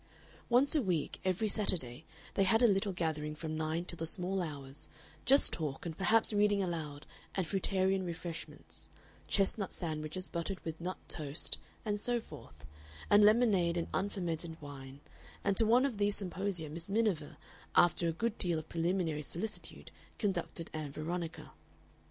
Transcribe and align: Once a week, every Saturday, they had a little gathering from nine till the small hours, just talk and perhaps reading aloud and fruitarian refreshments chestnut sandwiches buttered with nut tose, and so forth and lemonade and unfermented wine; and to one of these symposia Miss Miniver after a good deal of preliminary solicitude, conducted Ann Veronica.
Once 0.49 0.73
a 0.75 0.81
week, 0.81 1.19
every 1.23 1.47
Saturday, 1.47 2.05
they 2.33 2.43
had 2.43 2.63
a 2.63 2.67
little 2.67 2.91
gathering 2.91 3.35
from 3.35 3.55
nine 3.55 3.85
till 3.85 3.97
the 3.97 4.07
small 4.07 4.41
hours, 4.41 4.89
just 5.25 5.53
talk 5.53 5.85
and 5.85 5.95
perhaps 5.95 6.33
reading 6.33 6.63
aloud 6.63 7.05
and 7.35 7.45
fruitarian 7.45 8.03
refreshments 8.03 8.89
chestnut 9.27 9.71
sandwiches 9.71 10.27
buttered 10.27 10.59
with 10.65 10.81
nut 10.81 10.97
tose, 11.07 11.51
and 11.85 11.99
so 11.99 12.19
forth 12.19 12.65
and 13.11 13.23
lemonade 13.23 13.77
and 13.77 13.89
unfermented 13.93 14.59
wine; 14.59 15.01
and 15.43 15.55
to 15.55 15.67
one 15.67 15.85
of 15.85 15.99
these 15.99 16.15
symposia 16.17 16.67
Miss 16.67 16.89
Miniver 16.89 17.37
after 17.75 18.07
a 18.07 18.11
good 18.11 18.39
deal 18.39 18.57
of 18.57 18.67
preliminary 18.67 19.21
solicitude, 19.21 19.91
conducted 20.17 20.71
Ann 20.73 20.91
Veronica. 20.91 21.51